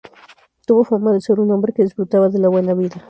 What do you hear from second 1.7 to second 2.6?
que disfrutaba de la